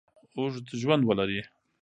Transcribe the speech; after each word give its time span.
اوږد 0.37 0.65
ژوند 0.81 1.01
ولري. 1.05 1.41